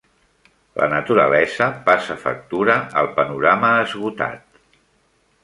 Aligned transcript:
La 0.79 0.87
naturalesa 0.93 1.67
passa 1.89 2.15
factura 2.23 2.79
al 3.03 3.11
panorama 3.19 3.71
esgotat. 3.85 4.61